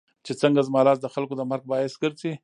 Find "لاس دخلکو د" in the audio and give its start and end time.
0.87-1.41